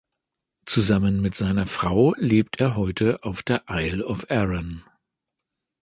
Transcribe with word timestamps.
Zusammen 0.65 1.21
mit 1.21 1.35
seiner 1.35 1.67
Frau 1.67 2.15
lebt 2.17 2.59
er 2.59 2.75
heute 2.75 3.19
auf 3.23 3.43
der 3.43 3.65
Isle 3.69 4.03
of 4.03 4.31
Arran. 4.31 4.83